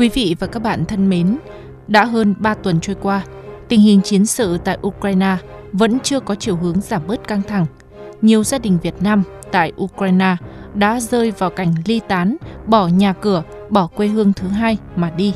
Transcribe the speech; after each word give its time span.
Quý 0.00 0.08
vị 0.08 0.36
và 0.40 0.46
các 0.46 0.62
bạn 0.62 0.84
thân 0.84 1.08
mến, 1.08 1.36
đã 1.88 2.04
hơn 2.04 2.34
3 2.38 2.54
tuần 2.54 2.80
trôi 2.80 2.96
qua, 3.02 3.22
tình 3.68 3.80
hình 3.80 4.00
chiến 4.02 4.26
sự 4.26 4.58
tại 4.64 4.78
Ukraine 4.86 5.36
vẫn 5.72 5.98
chưa 6.00 6.20
có 6.20 6.34
chiều 6.34 6.56
hướng 6.56 6.80
giảm 6.80 7.02
bớt 7.06 7.28
căng 7.28 7.42
thẳng. 7.42 7.66
Nhiều 8.22 8.44
gia 8.44 8.58
đình 8.58 8.78
Việt 8.82 8.94
Nam 9.00 9.22
tại 9.52 9.72
Ukraine 9.82 10.36
đã 10.74 11.00
rơi 11.00 11.30
vào 11.30 11.50
cảnh 11.50 11.74
ly 11.84 12.00
tán, 12.08 12.36
bỏ 12.66 12.88
nhà 12.88 13.12
cửa, 13.12 13.42
bỏ 13.70 13.86
quê 13.86 14.06
hương 14.06 14.32
thứ 14.32 14.48
hai 14.48 14.78
mà 14.96 15.10
đi. 15.10 15.34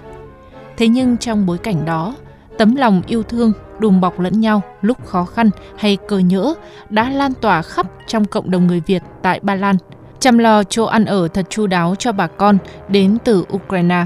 Thế 0.77 0.89
nhưng 0.89 1.17
trong 1.17 1.47
bối 1.47 1.59
cảnh 1.59 1.85
đó, 1.85 2.15
tấm 2.59 2.77
lòng 2.77 3.03
yêu 3.07 3.23
thương, 3.23 3.53
đùm 3.79 4.01
bọc 4.01 4.21
lẫn 4.21 4.41
nhau 4.41 4.63
lúc 4.83 5.07
khó 5.07 5.25
khăn 5.25 5.51
hay 5.77 5.99
cơ 6.09 6.19
nhỡ 6.19 6.55
đã 6.91 7.11
lan 7.11 7.33
tỏa 7.41 7.63
khắp 7.63 7.87
trong 8.07 8.25
cộng 8.25 8.51
đồng 8.51 8.67
người 8.67 8.83
Việt 8.87 9.03
tại 9.23 9.41
Ba 9.43 9.55
Lan, 9.55 9.77
chăm 10.21 10.39
lo 10.39 10.65
chỗ 10.65 10.85
ăn 10.85 11.05
ở 11.05 11.29
thật 11.29 11.47
chu 11.51 11.67
đáo 11.67 11.95
cho 11.99 12.13
bà 12.13 12.27
con 12.27 12.59
đến 12.89 13.19
từ 13.25 13.45
Ukraine. 13.53 14.05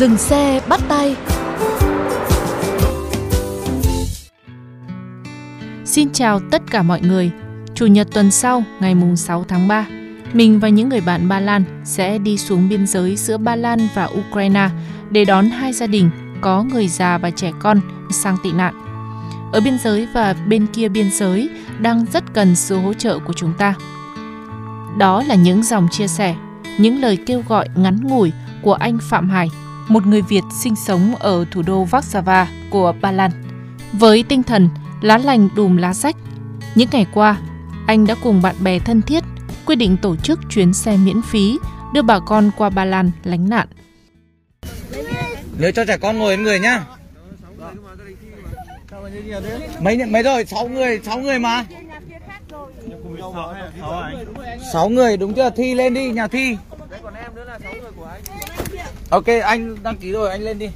Dừng 0.00 0.16
xe 0.16 0.60
bắt 0.68 0.80
tay 0.88 1.16
Xin 5.84 6.12
chào 6.12 6.40
tất 6.50 6.62
cả 6.70 6.82
mọi 6.82 7.00
người. 7.00 7.30
Chủ 7.74 7.86
nhật 7.86 8.08
tuần 8.12 8.30
sau, 8.30 8.62
ngày 8.80 8.94
mùng 8.94 9.16
6 9.16 9.44
tháng 9.48 9.68
3, 9.68 9.86
mình 10.32 10.60
và 10.60 10.68
những 10.68 10.88
người 10.88 11.00
bạn 11.00 11.28
Ba 11.28 11.40
Lan 11.40 11.64
sẽ 11.84 12.18
đi 12.18 12.38
xuống 12.38 12.68
biên 12.68 12.86
giới 12.86 13.16
giữa 13.16 13.36
Ba 13.36 13.56
Lan 13.56 13.88
và 13.94 14.08
Ukraine 14.20 14.68
để 15.10 15.24
đón 15.24 15.50
hai 15.50 15.72
gia 15.72 15.86
đình 15.86 16.10
có 16.40 16.62
người 16.62 16.88
già 16.88 17.18
và 17.18 17.30
trẻ 17.30 17.52
con 17.58 17.80
sang 18.10 18.36
tị 18.42 18.52
nạn. 18.52 18.74
Ở 19.52 19.60
biên 19.60 19.78
giới 19.78 20.08
và 20.14 20.34
bên 20.48 20.66
kia 20.66 20.88
biên 20.88 21.10
giới 21.10 21.48
đang 21.78 22.06
rất 22.12 22.24
cần 22.34 22.56
sự 22.56 22.78
hỗ 22.78 22.94
trợ 22.94 23.18
của 23.18 23.32
chúng 23.32 23.52
ta. 23.58 23.74
Đó 24.98 25.22
là 25.28 25.34
những 25.34 25.62
dòng 25.62 25.88
chia 25.90 26.08
sẻ, 26.08 26.36
những 26.78 27.00
lời 27.00 27.18
kêu 27.26 27.42
gọi 27.48 27.68
ngắn 27.74 28.00
ngủi 28.02 28.32
của 28.62 28.74
anh 28.74 28.98
Phạm 29.10 29.30
Hải, 29.30 29.48
một 29.90 30.06
người 30.06 30.22
Việt 30.22 30.44
sinh 30.52 30.76
sống 30.76 31.14
ở 31.16 31.44
thủ 31.50 31.62
đô 31.62 31.84
Warsaw 31.84 32.46
của 32.70 32.94
Ba 33.00 33.12
Lan. 33.12 33.30
Với 33.92 34.24
tinh 34.28 34.42
thần 34.42 34.68
lá 35.00 35.18
lành 35.18 35.48
đùm 35.56 35.76
lá 35.76 35.94
rách, 35.94 36.16
những 36.74 36.88
ngày 36.92 37.06
qua, 37.14 37.40
anh 37.86 38.06
đã 38.06 38.14
cùng 38.22 38.42
bạn 38.42 38.54
bè 38.60 38.78
thân 38.78 39.02
thiết 39.02 39.24
quyết 39.66 39.76
định 39.76 39.96
tổ 40.02 40.16
chức 40.16 40.40
chuyến 40.50 40.72
xe 40.72 40.96
miễn 40.96 41.22
phí 41.22 41.58
đưa 41.94 42.02
bà 42.02 42.18
con 42.18 42.50
qua 42.56 42.70
Ba 42.70 42.84
Lan 42.84 43.10
lánh 43.24 43.48
nạn. 43.48 43.68
Nhớ 45.58 45.70
cho 45.70 45.84
trẻ 45.84 45.98
con 45.98 46.18
ngồi 46.18 46.36
đến 46.36 46.44
người 46.44 46.60
nhá. 46.60 46.84
Mấy 49.80 50.06
mấy 50.06 50.22
rồi? 50.22 50.44
6 50.44 50.68
người, 50.68 51.00
6 51.04 51.18
người 51.18 51.38
mà. 51.38 51.64
6 54.72 54.88
người 54.88 55.16
đúng 55.16 55.34
chưa? 55.34 55.50
Thi 55.50 55.74
lên 55.74 55.94
đi, 55.94 56.10
nhà 56.10 56.28
thi. 56.28 56.56
Ok, 59.10 59.26
anh 59.44 59.82
đăng 59.82 59.96
ký 59.96 60.12
rồi, 60.12 60.30
anh 60.30 60.42
lên 60.42 60.58
đi. 60.58 60.70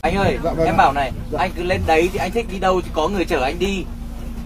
Anh 0.00 0.16
ơi, 0.16 0.38
em 0.66 0.76
bảo 0.76 0.92
này, 0.92 1.12
anh 1.38 1.50
cứ 1.56 1.62
lên 1.62 1.80
đấy 1.86 2.10
thì 2.12 2.18
anh 2.18 2.30
thích 2.30 2.46
đi 2.52 2.58
đâu 2.58 2.80
thì 2.80 2.90
có 2.92 3.08
người 3.08 3.24
chở 3.24 3.42
anh 3.42 3.58
đi. 3.58 3.84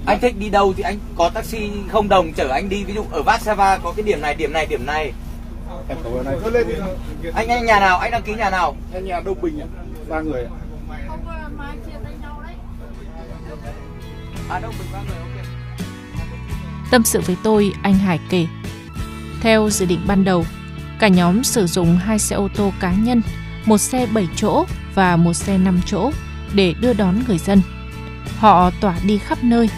Anh 0.06 0.20
thích 0.20 0.34
đi 0.38 0.48
đâu 0.48 0.74
thì 0.76 0.82
anh 0.82 0.98
có 1.16 1.28
taxi 1.28 1.70
không 1.88 2.08
đồng 2.08 2.32
chở 2.32 2.48
anh 2.48 2.68
đi. 2.68 2.84
Ví 2.84 2.94
dụ 2.94 3.04
ở 3.10 3.22
Warsaw 3.22 3.78
có 3.82 3.92
cái 3.96 4.02
điểm 4.02 4.20
này, 4.20 4.34
điểm 4.34 4.52
này, 4.52 4.66
điểm 4.66 4.86
này. 4.86 5.12
Em 5.88 5.98
cảm 6.04 6.12
ơn 6.12 6.26
anh. 6.26 6.40
Cứ 6.44 6.50
lên 6.50 6.68
đi. 6.68 6.74
Anh 7.34 7.48
anh 7.48 7.66
nhà 7.66 7.80
nào? 7.80 7.98
Anh 7.98 8.10
đăng 8.10 8.22
ký 8.22 8.34
nhà 8.34 8.50
nào? 8.50 8.76
Em 8.94 9.06
nhà 9.06 9.20
Đông 9.20 9.40
Bình 9.42 9.60
ạ. 9.60 9.66
Ba 10.08 10.20
người 10.20 10.44
ạ. 10.44 10.50
À 14.48 14.58
đâu 14.60 14.72
mình 14.78 14.88
ba 14.92 14.98
người 14.98 15.16
ok. 15.18 15.46
Tâm 16.90 17.04
sự 17.04 17.20
với 17.20 17.36
tôi, 17.42 17.72
anh 17.82 17.94
Hải 17.94 18.20
kể. 18.30 18.46
Theo 19.40 19.70
dự 19.70 19.86
định 19.86 20.00
ban 20.06 20.24
đầu, 20.24 20.44
cả 20.98 21.08
nhóm 21.08 21.44
sử 21.44 21.66
dụng 21.66 21.96
hai 21.96 22.18
xe 22.18 22.36
ô 22.36 22.48
tô 22.56 22.72
cá 22.80 22.92
nhân, 22.92 23.22
một 23.64 23.78
xe 23.78 24.06
7 24.06 24.28
chỗ 24.36 24.64
và 24.94 25.16
một 25.16 25.32
xe 25.32 25.58
5 25.58 25.80
chỗ 25.86 26.10
để 26.54 26.74
đưa 26.80 26.92
đón 26.92 27.14
người 27.28 27.38
dân. 27.38 27.60
Họ 28.38 28.70
tỏa 28.80 28.96
đi 29.06 29.18
khắp 29.18 29.44
nơi, 29.44 29.70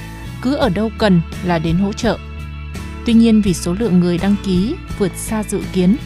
cứ 0.43 0.55
ở 0.55 0.69
đâu 0.69 0.91
cần 0.99 1.21
là 1.45 1.59
đến 1.59 1.77
hỗ 1.77 1.93
trợ. 1.93 2.19
Tuy 3.07 3.15
nhiên 3.15 3.43
vì 3.43 3.55
số 3.55 3.75
lượng 3.78 4.01
người 4.01 4.19
đăng 4.19 4.34
ký 4.45 4.75
vượt 4.99 5.12
xa 5.17 5.43
dự 5.43 5.61
kiến, 5.73 5.97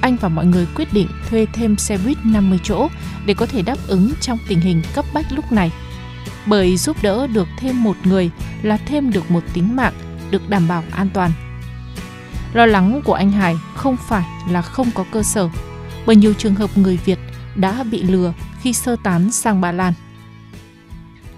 anh 0.00 0.16
và 0.16 0.28
mọi 0.28 0.46
người 0.46 0.66
quyết 0.74 0.92
định 0.92 1.08
thuê 1.30 1.46
thêm 1.52 1.76
xe 1.76 1.98
buýt 1.98 2.18
50 2.24 2.58
chỗ 2.62 2.88
để 3.26 3.34
có 3.34 3.46
thể 3.46 3.62
đáp 3.62 3.78
ứng 3.86 4.12
trong 4.20 4.38
tình 4.48 4.60
hình 4.60 4.82
cấp 4.94 5.04
bách 5.14 5.32
lúc 5.32 5.52
này. 5.52 5.72
Bởi 6.46 6.76
giúp 6.76 6.96
đỡ 7.02 7.26
được 7.26 7.48
thêm 7.58 7.82
một 7.82 7.96
người 8.04 8.30
là 8.62 8.76
thêm 8.76 9.10
được 9.10 9.30
một 9.30 9.42
tính 9.54 9.76
mạng 9.76 9.92
được 10.30 10.48
đảm 10.48 10.68
bảo 10.68 10.84
an 10.90 11.08
toàn. 11.14 11.30
Lo 12.56 12.66
lắng 12.66 13.00
của 13.04 13.14
anh 13.14 13.32
Hải 13.32 13.54
không 13.76 13.96
phải 14.08 14.24
là 14.50 14.62
không 14.62 14.90
có 14.94 15.04
cơ 15.12 15.22
sở, 15.22 15.48
bởi 16.06 16.16
nhiều 16.16 16.34
trường 16.38 16.54
hợp 16.54 16.70
người 16.76 16.98
Việt 17.04 17.18
đã 17.56 17.84
bị 17.90 18.02
lừa 18.02 18.32
khi 18.62 18.72
sơ 18.72 18.96
tán 19.04 19.32
sang 19.32 19.60
Ba 19.60 19.72
Lan. 19.72 19.92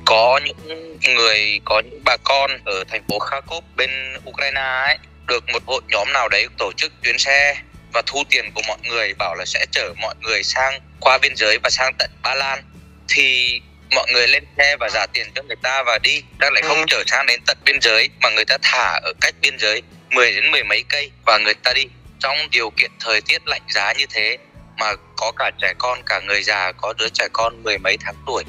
có 0.05 0.41
những 0.45 0.99
người 1.15 1.61
có 1.65 1.83
những 1.84 2.01
bà 2.05 2.17
con 2.25 2.51
ở 2.65 2.84
thành 2.89 3.03
phố 3.09 3.19
Kharkov 3.19 3.65
bên 3.77 3.91
Ukraine 4.31 4.61
ấy 4.61 4.99
được 5.27 5.45
một 5.53 5.62
hội 5.67 5.81
nhóm 5.89 6.12
nào 6.12 6.29
đấy 6.29 6.47
tổ 6.59 6.73
chức 6.77 6.93
chuyến 7.03 7.19
xe 7.19 7.56
và 7.93 8.03
thu 8.06 8.23
tiền 8.31 8.50
của 8.55 8.62
mọi 8.69 8.79
người 8.89 9.15
bảo 9.19 9.35
là 9.35 9.45
sẽ 9.45 9.67
chở 9.71 9.95
mọi 10.00 10.15
người 10.21 10.43
sang 10.43 10.81
qua 11.00 11.19
biên 11.19 11.37
giới 11.37 11.59
và 11.62 11.71
sang 11.71 11.95
tận 11.99 12.11
Ba 12.23 12.35
Lan. 12.35 12.62
Thì 13.09 13.61
mọi 13.95 14.06
người 14.12 14.29
lên 14.29 14.45
xe 14.59 14.77
và 14.81 14.89
trả 14.95 15.06
tiền 15.06 15.27
cho 15.35 15.43
người 15.43 15.56
ta 15.62 15.83
và 15.83 15.99
đi 16.03 16.23
đang 16.39 16.53
lại 16.53 16.62
không 16.62 16.85
chở 16.87 17.03
sang 17.06 17.27
đến 17.27 17.41
tận 17.47 17.59
biên 17.65 17.81
giới 17.81 18.09
mà 18.21 18.31
người 18.31 18.45
ta 18.45 18.59
thả 18.62 19.00
ở 19.03 19.12
cách 19.21 19.35
biên 19.41 19.59
giới 19.59 19.83
10 20.10 20.32
đến 20.32 20.50
mười 20.50 20.64
mấy 20.64 20.84
cây 20.88 21.10
và 21.26 21.38
người 21.38 21.54
ta 21.54 21.72
đi 21.74 21.84
trong 22.19 22.36
điều 22.50 22.70
kiện 22.70 22.91
thời 23.00 23.20
tiết 23.20 23.42
lạnh 23.46 23.62
giá 23.69 23.92
như 23.92 24.06
thế 24.10 24.38
mà 24.78 24.86
có 25.16 25.32
cả 25.36 25.50
trẻ 25.60 25.74
con 25.78 25.98
cả 26.06 26.20
người 26.26 26.42
già 26.42 26.72
có 26.72 26.94
đứa 26.98 27.08
trẻ 27.08 27.28
con 27.32 27.62
mười 27.62 27.78
mấy 27.78 27.96
tháng 28.00 28.14
tuổi 28.26 28.44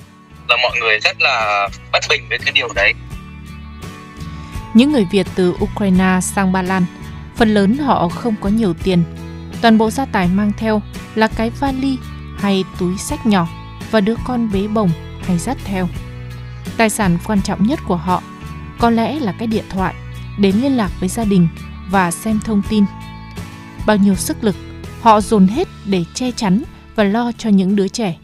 là 0.49 0.57
mọi 0.63 0.79
người 0.79 0.99
rất 0.99 1.21
là 1.21 1.67
bất 1.91 1.99
bình 2.09 2.29
với 2.29 2.37
cái 2.39 2.51
điều 2.51 2.69
đấy 2.75 2.93
Những 4.73 4.91
người 4.91 5.05
Việt 5.11 5.27
từ 5.35 5.55
Ukraine 5.63 6.19
sang 6.21 6.51
Ba 6.51 6.61
Lan, 6.61 6.85
phần 7.35 7.53
lớn 7.53 7.77
họ 7.77 8.09
không 8.09 8.35
có 8.41 8.49
nhiều 8.49 8.73
tiền. 8.83 9.03
Toàn 9.61 9.77
bộ 9.77 9.91
gia 9.91 10.05
tài 10.05 10.27
mang 10.27 10.51
theo 10.57 10.81
là 11.15 11.27
cái 11.37 11.51
vali 11.59 11.97
hay 12.39 12.63
túi 12.79 12.97
sách 12.97 13.25
nhỏ 13.25 13.47
và 13.91 14.01
đứa 14.01 14.15
con 14.27 14.51
bế 14.53 14.67
bồng 14.67 14.91
hay 15.27 15.37
dắt 15.37 15.57
theo. 15.65 15.87
Tài 16.77 16.89
sản 16.89 17.17
quan 17.25 17.41
trọng 17.41 17.63
nhất 17.63 17.79
của 17.87 17.95
họ 17.95 18.23
có 18.79 18.89
lẽ 18.89 19.19
là 19.19 19.33
cái 19.39 19.47
điện 19.47 19.65
thoại 19.69 19.93
đến 20.39 20.55
liên 20.61 20.77
lạc 20.77 20.89
với 20.99 21.09
gia 21.09 21.23
đình 21.23 21.47
và 21.91 22.11
xem 22.11 22.39
thông 22.45 22.61
tin. 22.69 22.85
Bao 23.85 23.97
nhiêu 23.97 24.15
sức 24.15 24.37
lực, 24.41 24.55
họ 25.01 25.21
dồn 25.21 25.47
hết 25.47 25.67
để 25.85 26.03
che 26.15 26.31
chắn 26.35 26.63
và 26.95 27.03
lo 27.03 27.31
cho 27.37 27.49
những 27.49 27.75
đứa 27.75 27.87
trẻ. 27.87 28.15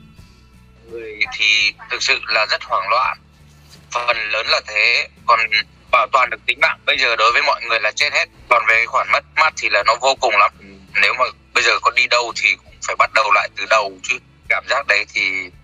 người 0.92 1.20
thì 1.38 1.72
thực 1.92 2.04
sự 2.04 2.20
là 2.28 2.46
rất 2.46 2.64
hoảng 2.64 2.90
loạn. 2.90 3.18
Phần 3.92 4.18
lớn 4.32 4.48
là 4.48 4.62
thế, 4.68 5.10
còn 5.26 5.40
bảo 5.92 6.08
toàn 6.12 6.30
được 6.30 6.46
tính 6.46 6.60
mạng 6.62 6.80
bây 6.86 6.98
giờ 6.98 7.16
đối 7.16 7.32
với 7.32 7.42
mọi 7.42 7.62
người 7.70 7.80
là 7.80 7.92
chết 7.92 8.14
hết. 8.14 8.26
Còn 8.50 8.64
về 8.68 8.86
khoản 8.86 9.08
mất 9.12 9.24
mát 9.36 9.54
thì 9.58 9.70
là 9.70 9.84
nó 9.86 9.96
vô 10.02 10.16
cùng 10.22 10.38
lắm. 10.38 10.52
Nếu 11.02 11.14
mà 11.20 11.26
bây 11.54 11.64
giờ 11.64 11.72
có 11.82 11.92
đi 11.96 12.08
đâu 12.08 12.34
thì 12.36 12.56
cũng 12.56 12.74
phải 12.88 12.96
bắt 12.96 13.14
đầu 13.14 13.32
lại 13.34 13.50
từ 13.56 13.66
đầu 13.70 13.98
chứ. 14.04 14.18
Cảm 14.50 14.64
giác 14.70 14.88
đấy 14.88 15.06
thì 15.14 15.22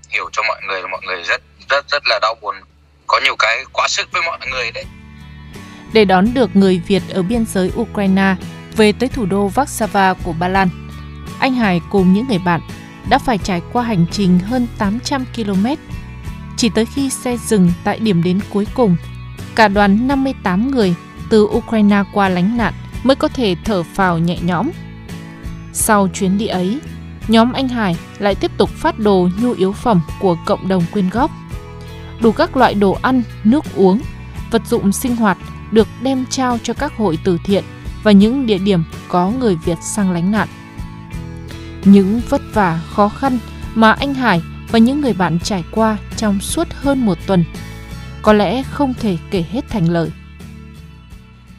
hiểu 0.10 0.30
cho 0.32 0.44
mọi 0.48 0.62
người 0.68 0.82
mọi 0.88 1.02
người 1.04 1.24
rất 1.24 1.42
rất 1.70 1.90
rất 1.90 2.04
là 2.06 2.20
đau 2.22 2.36
buồn. 2.42 2.56
Có 3.08 3.20
nhiều 3.24 3.36
cái 3.40 3.64
quá 3.74 3.88
sức 3.88 4.12
với 4.12 4.22
mọi 4.22 4.40
người 4.52 4.72
đấy 4.72 4.86
để 5.94 6.06
đón 6.06 6.34
được 6.34 6.56
người 6.56 6.82
Việt 6.88 7.04
ở 7.10 7.22
biên 7.22 7.46
giới 7.46 7.72
Ukraine 7.76 8.36
về 8.76 8.92
tới 8.92 9.10
thủ 9.10 9.26
đô 9.26 9.50
Warsaw 9.50 10.16
của 10.24 10.34
Ba 10.34 10.48
Lan. 10.48 10.70
Anh 11.40 11.54
Hải 11.54 11.82
cùng 11.90 12.14
những 12.14 12.28
người 12.28 12.40
bạn 12.40 12.62
đã 13.10 13.18
phải 13.18 13.38
trải 13.38 13.62
qua 13.74 13.84
hành 13.84 14.06
trình 14.12 14.40
hơn 14.40 14.68
800 14.78 15.26
km. 15.36 15.66
Chỉ 16.58 16.70
tới 16.76 16.86
khi 16.86 17.10
xe 17.10 17.38
dừng 17.38 17.72
tại 17.84 18.00
điểm 18.00 18.24
đến 18.24 18.40
cuối 18.50 18.68
cùng, 18.74 18.96
cả 19.56 19.68
đoàn 19.68 20.08
58 20.08 20.72
người 20.72 20.96
từ 21.30 21.44
Ukraine 21.44 22.04
qua 22.14 22.30
lánh 22.30 22.58
nạn 22.58 22.74
mới 23.04 23.16
có 23.16 23.28
thể 23.28 23.56
thở 23.66 23.84
phào 23.84 24.20
nhẹ 24.20 24.38
nhõm. 24.42 24.70
Sau 25.74 26.08
chuyến 26.08 26.38
đi 26.38 26.48
ấy, 26.48 26.80
nhóm 27.28 27.54
anh 27.54 27.68
Hải 27.68 27.96
lại 28.20 28.36
tiếp 28.36 28.52
tục 28.58 28.70
phát 28.70 29.00
đồ 29.00 29.30
nhu 29.42 29.52
yếu 29.52 29.72
phẩm 29.72 30.02
của 30.20 30.38
cộng 30.46 30.68
đồng 30.68 30.84
quyên 30.92 31.10
góp. 31.10 31.32
Đủ 32.22 32.32
các 32.32 32.58
loại 32.58 32.74
đồ 32.74 32.98
ăn, 33.02 33.24
nước 33.44 33.64
uống, 33.76 34.02
vật 34.52 34.62
dụng 34.68 34.92
sinh 34.92 35.16
hoạt 35.16 35.38
được 35.72 35.88
đem 36.02 36.26
trao 36.30 36.60
cho 36.64 36.74
các 36.74 36.94
hội 36.98 37.18
từ 37.24 37.38
thiện 37.46 37.64
và 38.04 38.12
những 38.12 38.46
địa 38.46 38.58
điểm 38.58 38.84
có 39.08 39.30
người 39.30 39.56
Việt 39.66 39.78
sang 39.82 40.12
lánh 40.12 40.32
nạn. 40.32 40.48
Những 41.84 42.22
vất 42.30 42.42
vả, 42.54 42.80
khó 42.90 43.10
khăn 43.10 43.40
mà 43.76 43.92
anh 43.92 44.14
Hải 44.14 44.42
và 44.72 44.80
những 44.80 45.02
người 45.02 45.14
bạn 45.14 45.40
trải 45.44 45.64
qua 45.72 45.98
trong 46.18 46.40
suốt 46.40 46.68
hơn 46.72 47.06
một 47.06 47.18
tuần 47.28 47.46
có 48.22 48.34
lẽ 48.34 48.64
không 48.72 48.94
thể 48.94 49.18
kể 49.32 49.44
hết 49.52 49.62
thành 49.70 49.90
lời. 49.90 50.10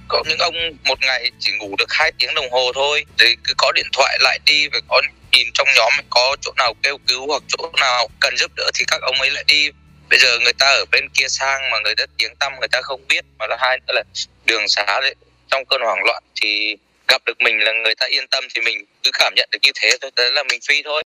Có 0.09 0.23
những 0.29 0.39
ông 0.39 0.55
một 0.85 0.99
ngày 1.01 1.31
chỉ 1.39 1.53
ngủ 1.59 1.77
được 1.79 1.93
2 1.93 2.13
tiếng 2.19 2.35
đồng 2.35 2.51
hồ 2.53 2.73
thôi, 2.75 3.05
thì 3.19 3.27
cứ 3.45 3.55
có 3.57 3.73
điện 3.73 3.87
thoại 3.93 4.19
lại 4.21 4.39
đi 4.47 4.69
và 4.69 4.79
có 4.89 5.03
nhìn 5.33 5.49
trong 5.55 5.69
nhóm 5.77 5.93
có 6.11 6.37
chỗ 6.41 6.53
nào 6.57 6.75
kêu 6.83 6.99
cứu 7.09 7.27
hoặc 7.27 7.43
chỗ 7.49 7.71
nào 7.81 8.09
cần 8.21 8.37
giúp 8.37 8.51
đỡ 8.57 8.71
thì 8.75 8.85
các 8.89 9.03
ông 9.03 9.21
ấy 9.21 9.31
lại 9.31 9.45
đi 9.47 9.69
bây 10.13 10.19
giờ 10.19 10.39
người 10.39 10.53
ta 10.53 10.67
ở 10.67 10.85
bên 10.93 11.09
kia 11.15 11.29
sang 11.29 11.71
mà 11.71 11.79
người 11.85 11.95
ta 11.97 12.05
tiếng 12.19 12.37
tăm 12.37 12.53
người 12.61 12.69
ta 12.69 12.81
không 12.83 13.01
biết 13.09 13.25
mà 13.39 13.47
là 13.47 13.57
hai 13.61 13.79
nữa 13.87 13.93
là 13.95 14.03
đường 14.45 14.69
xá 14.69 15.01
đấy 15.01 15.15
trong 15.51 15.65
cơn 15.65 15.81
hoảng 15.83 16.05
loạn 16.05 16.23
thì 16.43 16.77
gặp 17.09 17.23
được 17.27 17.41
mình 17.41 17.59
là 17.59 17.73
người 17.73 17.95
ta 17.95 18.07
yên 18.07 18.29
tâm 18.31 18.45
thì 18.55 18.61
mình 18.61 18.85
cứ 19.03 19.11
cảm 19.19 19.33
nhận 19.37 19.49
được 19.53 19.59
như 19.63 19.71
thế 19.75 19.91
thôi 20.01 20.11
đấy 20.17 20.33
là 20.33 20.43
mình 20.43 20.61
phi 20.69 20.83
thôi. 20.85 21.03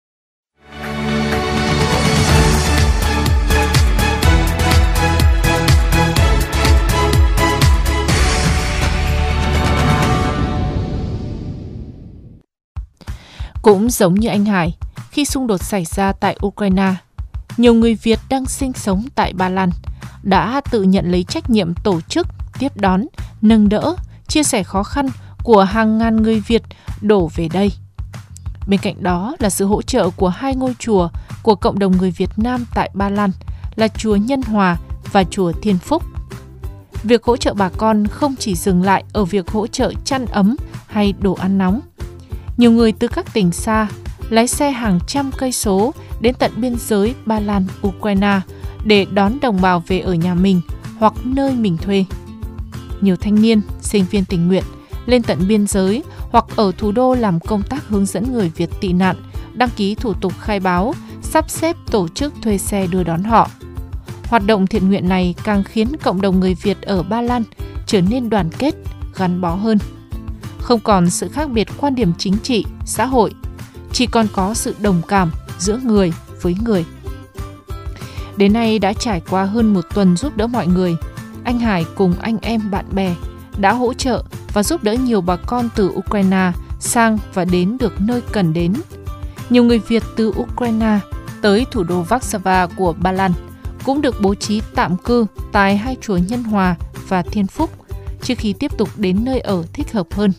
Cũng 13.62 13.90
giống 13.90 14.14
như 14.14 14.28
anh 14.28 14.44
Hải, 14.44 14.68
khi 15.12 15.24
xung 15.24 15.46
đột 15.46 15.58
xảy 15.62 15.84
ra 15.84 16.12
tại 16.20 16.36
Ukraine, 16.46 16.92
nhiều 17.56 17.74
người 17.74 17.94
Việt 17.94 18.18
đang 18.28 18.46
sinh 18.46 18.72
sống 18.72 19.04
tại 19.14 19.32
Ba 19.32 19.48
Lan 19.48 19.70
đã 20.22 20.60
tự 20.70 20.82
nhận 20.82 21.10
lấy 21.10 21.24
trách 21.24 21.50
nhiệm 21.50 21.74
tổ 21.74 22.00
chức, 22.00 22.26
tiếp 22.58 22.76
đón, 22.76 23.06
nâng 23.42 23.68
đỡ, 23.68 23.94
chia 24.28 24.42
sẻ 24.42 24.62
khó 24.62 24.82
khăn 24.82 25.08
của 25.42 25.64
hàng 25.64 25.98
ngàn 25.98 26.22
người 26.22 26.40
Việt 26.40 26.62
đổ 27.00 27.30
về 27.34 27.48
đây. 27.52 27.72
Bên 28.66 28.80
cạnh 28.80 29.02
đó 29.02 29.36
là 29.38 29.50
sự 29.50 29.66
hỗ 29.66 29.82
trợ 29.82 30.10
của 30.10 30.28
hai 30.28 30.54
ngôi 30.54 30.74
chùa 30.78 31.08
của 31.42 31.54
cộng 31.54 31.78
đồng 31.78 31.96
người 31.96 32.10
Việt 32.10 32.30
Nam 32.36 32.64
tại 32.74 32.90
Ba 32.94 33.08
Lan 33.08 33.30
là 33.76 33.88
chùa 33.88 34.16
Nhân 34.16 34.42
Hòa 34.42 34.76
và 35.12 35.24
chùa 35.24 35.52
Thiên 35.62 35.78
Phúc. 35.78 36.02
Việc 37.02 37.24
hỗ 37.24 37.36
trợ 37.36 37.54
bà 37.54 37.68
con 37.68 38.06
không 38.06 38.36
chỉ 38.36 38.54
dừng 38.54 38.82
lại 38.82 39.04
ở 39.12 39.24
việc 39.24 39.50
hỗ 39.50 39.66
trợ 39.66 39.92
chăn 40.04 40.26
ấm 40.26 40.56
hay 40.86 41.14
đồ 41.18 41.34
ăn 41.34 41.58
nóng. 41.58 41.80
Nhiều 42.56 42.70
người 42.70 42.92
từ 42.92 43.08
các 43.08 43.32
tỉnh 43.32 43.52
xa 43.52 43.88
lái 44.30 44.48
xe 44.48 44.70
hàng 44.70 44.98
trăm 45.06 45.30
cây 45.38 45.52
số 45.52 45.94
đến 46.20 46.34
tận 46.38 46.52
biên 46.56 46.76
giới 46.78 47.14
Ba 47.26 47.40
Lan, 47.40 47.66
Ukraine 47.86 48.40
để 48.84 49.06
đón 49.12 49.40
đồng 49.42 49.60
bào 49.60 49.82
về 49.86 50.00
ở 50.00 50.14
nhà 50.14 50.34
mình 50.34 50.60
hoặc 50.98 51.12
nơi 51.24 51.52
mình 51.52 51.76
thuê. 51.76 52.04
Nhiều 53.00 53.16
thanh 53.16 53.42
niên, 53.42 53.60
sinh 53.80 54.04
viên 54.10 54.24
tình 54.24 54.48
nguyện 54.48 54.64
lên 55.06 55.22
tận 55.22 55.48
biên 55.48 55.66
giới 55.66 56.02
hoặc 56.30 56.44
ở 56.56 56.72
thủ 56.78 56.92
đô 56.92 57.14
làm 57.14 57.40
công 57.40 57.62
tác 57.62 57.88
hướng 57.88 58.06
dẫn 58.06 58.32
người 58.32 58.52
Việt 58.56 58.70
tị 58.80 58.92
nạn, 58.92 59.16
đăng 59.54 59.70
ký 59.76 59.94
thủ 59.94 60.12
tục 60.12 60.32
khai 60.40 60.60
báo, 60.60 60.94
sắp 61.22 61.50
xếp 61.50 61.76
tổ 61.90 62.08
chức 62.08 62.32
thuê 62.42 62.58
xe 62.58 62.86
đưa 62.86 63.02
đón 63.02 63.24
họ. 63.24 63.50
Hoạt 64.24 64.46
động 64.46 64.66
thiện 64.66 64.88
nguyện 64.88 65.08
này 65.08 65.34
càng 65.44 65.64
khiến 65.64 65.88
cộng 66.02 66.20
đồng 66.20 66.40
người 66.40 66.54
Việt 66.54 66.82
ở 66.82 67.02
Ba 67.02 67.22
Lan 67.22 67.42
trở 67.86 68.00
nên 68.00 68.30
đoàn 68.30 68.50
kết, 68.58 68.74
gắn 69.16 69.40
bó 69.40 69.54
hơn. 69.54 69.78
Không 70.58 70.80
còn 70.80 71.10
sự 71.10 71.28
khác 71.28 71.50
biệt 71.50 71.68
quan 71.76 71.94
điểm 71.94 72.12
chính 72.18 72.36
trị, 72.42 72.64
xã 72.84 73.06
hội, 73.06 73.34
chỉ 73.92 74.06
còn 74.06 74.26
có 74.32 74.54
sự 74.54 74.74
đồng 74.80 75.02
cảm 75.08 75.30
giữa 75.58 75.78
người 75.84 76.12
với 76.42 76.56
người. 76.64 76.84
Đến 78.36 78.52
nay 78.52 78.78
đã 78.78 78.92
trải 78.92 79.22
qua 79.30 79.44
hơn 79.44 79.74
một 79.74 79.84
tuần 79.94 80.16
giúp 80.16 80.36
đỡ 80.36 80.46
mọi 80.46 80.66
người, 80.66 80.96
anh 81.44 81.58
Hải 81.58 81.84
cùng 81.94 82.14
anh 82.20 82.38
em 82.42 82.70
bạn 82.70 82.84
bè 82.92 83.14
đã 83.58 83.72
hỗ 83.72 83.94
trợ 83.94 84.22
và 84.52 84.62
giúp 84.62 84.82
đỡ 84.82 84.92
nhiều 84.92 85.20
bà 85.20 85.36
con 85.36 85.68
từ 85.76 85.88
Ukraine 85.88 86.52
sang 86.80 87.18
và 87.34 87.44
đến 87.44 87.76
được 87.80 88.00
nơi 88.00 88.22
cần 88.32 88.52
đến. 88.52 88.74
Nhiều 89.50 89.64
người 89.64 89.78
Việt 89.78 90.02
từ 90.16 90.32
Ukraine 90.38 90.98
tới 91.42 91.66
thủ 91.70 91.82
đô 91.82 92.04
Warsaw 92.04 92.68
của 92.76 92.92
Ba 92.92 93.12
Lan 93.12 93.32
cũng 93.84 94.02
được 94.02 94.16
bố 94.20 94.34
trí 94.34 94.62
tạm 94.74 94.96
cư 94.96 95.26
tại 95.52 95.76
hai 95.76 95.96
chùa 96.00 96.16
Nhân 96.16 96.44
Hòa 96.44 96.76
và 97.08 97.22
Thiên 97.22 97.46
Phúc 97.46 97.70
trước 98.22 98.34
khi 98.38 98.52
tiếp 98.52 98.78
tục 98.78 98.88
đến 98.96 99.24
nơi 99.24 99.40
ở 99.40 99.64
thích 99.72 99.92
hợp 99.92 100.06
hơn. 100.10 100.32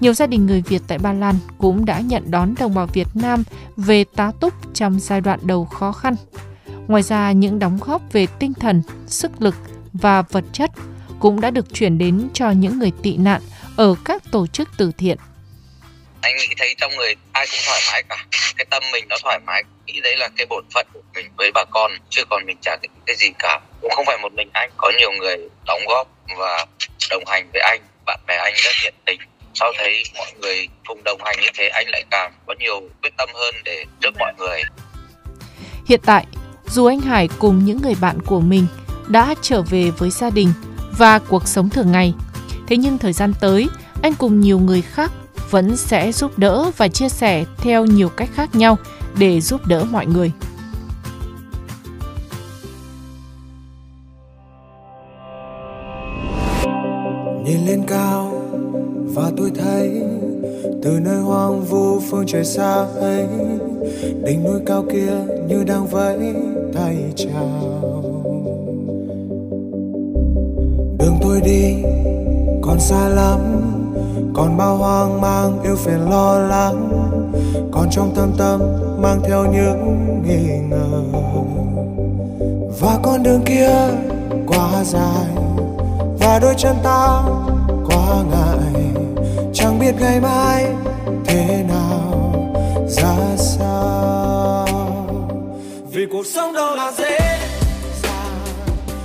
Nhiều 0.00 0.12
gia 0.12 0.26
đình 0.26 0.46
người 0.46 0.62
Việt 0.66 0.82
tại 0.88 0.98
Ba 0.98 1.12
Lan 1.12 1.34
cũng 1.58 1.84
đã 1.84 2.00
nhận 2.00 2.30
đón 2.30 2.54
đồng 2.58 2.74
bào 2.74 2.86
Việt 2.86 3.08
Nam 3.14 3.42
về 3.76 4.04
tá 4.16 4.32
túc 4.40 4.74
trong 4.74 5.00
giai 5.00 5.20
đoạn 5.20 5.38
đầu 5.42 5.64
khó 5.64 5.92
khăn. 5.92 6.16
Ngoài 6.88 7.02
ra, 7.02 7.32
những 7.32 7.58
đóng 7.58 7.78
góp 7.80 8.02
về 8.12 8.26
tinh 8.38 8.52
thần, 8.54 8.82
sức 9.06 9.30
lực 9.38 9.54
và 9.92 10.22
vật 10.22 10.44
chất 10.52 10.70
cũng 11.20 11.40
đã 11.40 11.50
được 11.50 11.74
chuyển 11.74 11.98
đến 11.98 12.28
cho 12.34 12.50
những 12.50 12.78
người 12.78 12.92
tị 13.02 13.16
nạn 13.16 13.40
ở 13.76 13.94
các 14.04 14.22
tổ 14.30 14.46
chức 14.46 14.68
từ 14.76 14.92
thiện. 14.98 15.18
Anh 16.20 16.36
nghĩ 16.36 16.54
thấy 16.58 16.74
trong 16.78 16.96
người 16.96 17.14
ai 17.32 17.46
cũng 17.50 17.60
thoải 17.66 17.80
mái 17.92 18.02
cả, 18.08 18.26
cái 18.56 18.66
tâm 18.70 18.82
mình 18.92 19.04
nó 19.08 19.16
thoải 19.22 19.38
mái, 19.46 19.62
nghĩ 19.86 20.00
đấy 20.00 20.16
là 20.16 20.28
cái 20.36 20.46
bổn 20.50 20.64
phận 20.74 20.86
của 20.92 21.00
mình 21.14 21.26
với 21.36 21.50
bà 21.54 21.64
con, 21.70 21.90
chứ 22.10 22.24
còn 22.30 22.46
mình 22.46 22.56
chả 22.62 22.76
cái, 22.82 22.88
cái 23.06 23.16
gì 23.16 23.28
cả. 23.38 23.60
Cũng 23.80 23.90
không 23.96 24.06
phải 24.06 24.18
một 24.22 24.32
mình 24.32 24.50
anh, 24.52 24.70
có 24.76 24.92
nhiều 24.98 25.10
người 25.20 25.36
đóng 25.66 25.80
góp 25.88 26.08
và 26.38 26.66
đồng 27.10 27.22
hành 27.26 27.50
với 27.52 27.62
anh, 27.62 27.80
bạn 28.06 28.20
bè 28.26 28.36
anh 28.36 28.54
rất 28.56 28.72
nhiệt 28.82 28.94
tình 29.04 29.20
sau 29.58 29.72
thấy 29.78 30.02
mọi 30.18 30.32
người 30.42 30.68
cùng 30.86 31.04
đồng 31.04 31.20
hành 31.24 31.36
như 31.42 31.48
thế 31.54 31.68
anh 31.68 31.86
lại 31.88 32.04
càng 32.10 32.32
có 32.46 32.54
nhiều 32.58 32.80
quyết 33.02 33.16
tâm 33.16 33.28
hơn 33.34 33.54
để 33.64 33.84
giúp 34.02 34.14
mọi 34.18 34.32
người? 34.38 34.60
Hiện 35.86 36.00
tại 36.04 36.26
dù 36.66 36.86
anh 36.86 37.00
Hải 37.00 37.28
cùng 37.38 37.64
những 37.64 37.82
người 37.82 37.94
bạn 38.00 38.18
của 38.26 38.40
mình 38.40 38.66
đã 39.08 39.34
trở 39.42 39.62
về 39.62 39.90
với 39.90 40.10
gia 40.10 40.30
đình 40.30 40.52
và 40.98 41.18
cuộc 41.18 41.48
sống 41.48 41.70
thường 41.70 41.92
ngày 41.92 42.14
thế 42.66 42.76
nhưng 42.76 42.98
thời 42.98 43.12
gian 43.12 43.32
tới 43.40 43.68
anh 44.02 44.14
cùng 44.18 44.40
nhiều 44.40 44.58
người 44.58 44.82
khác 44.82 45.12
vẫn 45.50 45.76
sẽ 45.76 46.12
giúp 46.12 46.38
đỡ 46.38 46.70
và 46.76 46.88
chia 46.88 47.08
sẻ 47.08 47.44
theo 47.58 47.84
nhiều 47.84 48.08
cách 48.08 48.28
khác 48.34 48.54
nhau 48.54 48.78
để 49.18 49.40
giúp 49.40 49.66
đỡ 49.66 49.84
mọi 49.90 50.06
người. 50.06 50.32
Nhìn 57.44 57.66
lên 57.66 57.84
cao 57.88 58.35
và 59.16 59.32
tôi 59.36 59.50
thấy 59.58 60.02
từ 60.82 60.90
nơi 61.00 61.20
hoang 61.20 61.64
vu 61.64 62.00
phương 62.10 62.24
trời 62.26 62.44
xa 62.44 62.86
ấy, 63.00 63.26
đỉnh 64.24 64.44
núi 64.44 64.60
cao 64.66 64.84
kia 64.92 65.12
như 65.48 65.64
đang 65.64 65.86
vẫy 65.86 66.34
tay 66.74 66.96
chào. 67.16 68.02
Đường 70.98 71.16
tôi 71.22 71.40
đi 71.40 71.74
còn 72.62 72.80
xa 72.80 73.08
lắm, 73.08 73.38
còn 74.34 74.56
bao 74.56 74.76
hoang 74.76 75.20
mang 75.20 75.62
yêu 75.62 75.76
phiền 75.76 76.10
lo 76.10 76.38
lắng, 76.38 76.90
còn 77.72 77.88
trong 77.90 78.14
thâm 78.14 78.32
tâm 78.38 78.60
mang 79.02 79.20
theo 79.24 79.44
những 79.52 80.06
nghi 80.26 80.58
ngờ. 80.70 81.02
Và 82.80 82.98
con 83.02 83.22
đường 83.22 83.42
kia 83.44 83.70
quá 84.46 84.84
dài, 84.84 85.26
và 86.20 86.38
đôi 86.42 86.54
chân 86.56 86.76
ta 86.82 87.22
quá 87.86 88.24
ngại 88.30 89.05
biết 89.86 89.92
ngày 90.00 90.20
mai 90.20 90.66
thế 91.24 91.64
nào, 91.68 92.54
ra 92.88 93.36
sao. 93.36 94.66
Vì 95.92 96.06
cuộc 96.12 96.26
sống 96.26 96.52
đâu 96.52 96.76
là 96.76 96.92
dễ 96.92 97.18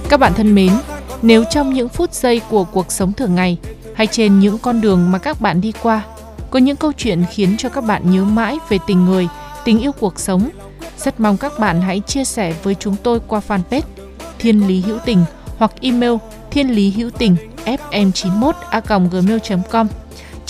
các 0.10 0.20
bạn 0.20 0.34
thân 0.34 0.56
mến, 0.56 0.72
nếu 1.22 1.44
trong 1.50 1.74
những 1.74 1.90
phút 1.90 2.14
giây 2.14 2.42
của 2.50 2.64
cuộc 2.64 2.92
sống 2.92 3.14
thường 3.14 3.36
ngày 3.36 3.58
hay 3.96 4.08
trên 4.08 4.40
những 4.40 4.58
con 4.58 4.82
đường 4.82 5.12
mà 5.12 5.18
các 5.18 5.42
bạn 5.42 5.62
đi 5.62 5.74
qua, 5.84 6.04
có 6.50 6.60
những 6.60 6.76
câu 6.76 6.92
chuyện 6.98 7.24
khiến 7.32 7.58
cho 7.58 7.70
các 7.70 7.82
bạn 7.82 8.12
nhớ 8.12 8.24
mãi 8.24 8.58
về 8.70 8.78
tình 8.88 9.06
người, 9.06 9.28
tình 9.66 9.80
yêu 9.80 9.92
cuộc 9.92 10.20
sống, 10.20 10.50
rất 10.98 11.20
mong 11.20 11.38
các 11.38 11.60
bạn 11.60 11.82
hãy 11.82 12.00
chia 12.00 12.24
sẻ 12.24 12.54
với 12.64 12.76
chúng 12.76 12.96
tôi 13.04 13.20
qua 13.28 13.42
fanpage 13.48 13.82
thiên 14.40 14.68
lý 14.68 14.82
hữu 14.82 14.98
tình 15.06 15.24
hoặc 15.58 15.72
email 15.82 16.14
thiên 16.52 16.76
lý 16.76 16.92
hữu 16.92 17.10
tình 17.10 17.36
fm91 17.66 18.52
a 18.70 18.82
gmail.com 18.88 19.88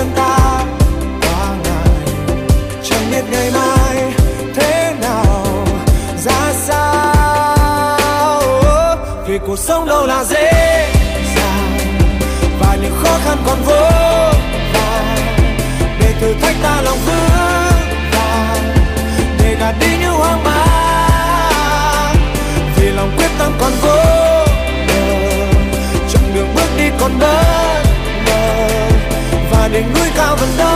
Chân 0.00 0.10
ta 0.16 0.64
qua 1.20 1.56
ngày 1.64 2.04
chẳng 2.82 3.10
biết 3.10 3.22
ngày 3.30 3.50
mai 3.50 4.12
thế 4.54 4.94
nào, 5.00 5.44
ra 6.24 6.52
sao. 6.52 8.42
Vì 9.26 9.38
cuộc 9.46 9.58
sống 9.58 9.86
đâu 9.86 10.06
là 10.06 10.24
dễ 10.24 10.52
dàng, 11.36 11.78
và 12.60 12.76
những 12.82 12.94
khó 13.02 13.18
khăn 13.24 13.38
còn 13.46 13.58
vô 13.66 14.09
và 29.80 29.86
đỉnh 29.86 29.94
núi 29.94 30.10
cao 30.16 30.36
vẫn 30.36 30.48
đó 30.58 30.69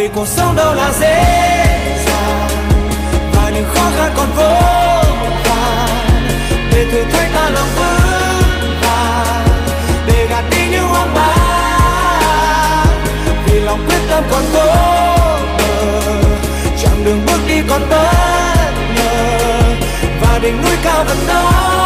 vì 0.00 0.08
cuộc 0.14 0.28
sống 0.28 0.56
đâu 0.56 0.74
là 0.74 0.92
dễ 1.00 1.24
dàng. 2.06 2.48
Và 3.34 3.50
những 3.54 3.64
khó 3.74 3.90
khăn 3.96 4.12
còn 4.16 4.26
vô 4.36 4.54
vàn. 5.44 6.28
Để 6.72 6.86
thử 6.92 7.04
thách 7.12 7.28
ta 7.34 7.50
lòng 7.50 7.68
vững 7.76 8.80
vàng. 8.82 9.46
Để 10.06 10.26
gạt 10.30 10.44
đi 10.50 10.68
những 10.70 10.88
hoang 10.88 11.14
mang. 11.14 12.86
Vì 13.46 13.60
lòng 13.60 13.84
quyết 13.86 14.00
tâm 14.10 14.24
còn 14.30 14.42
vô 14.52 14.66
bờ. 15.58 15.82
Chặng 16.82 17.04
đường 17.04 17.20
bước 17.26 17.40
đi 17.48 17.62
còn 17.68 17.80
bất 17.90 18.72
ngờ. 18.96 19.50
Và 20.20 20.38
đỉnh 20.42 20.62
núi 20.62 20.76
cao 20.82 21.04
vẫn 21.04 21.18
đó. 21.28 21.79